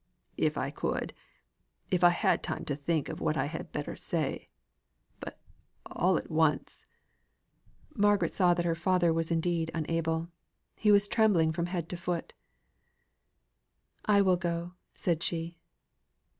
"If 0.37 0.57
I 0.57 0.71
could 0.71 1.13
if 1.91 2.03
I 2.03 2.09
had 2.09 2.41
time 2.41 2.65
to 2.65 2.75
think 2.75 3.07
of 3.07 3.21
what 3.21 3.37
I 3.37 3.45
had 3.45 3.71
better 3.71 3.95
say; 3.95 4.49
but 5.19 5.37
all 5.85 6.17
at 6.17 6.31
once" 6.31 6.87
Margaret 7.95 8.33
saw 8.33 8.55
that 8.55 8.65
her 8.65 8.73
father 8.73 9.13
was 9.13 9.29
indeed 9.29 9.69
unable. 9.75 10.29
He 10.75 10.91
was 10.91 11.07
trembling 11.07 11.51
from 11.51 11.67
head 11.67 11.87
to 11.89 11.97
foot. 11.97 12.33
"I 14.03 14.23
will 14.23 14.37
go," 14.37 14.73
said 14.95 15.21
she. 15.21 15.59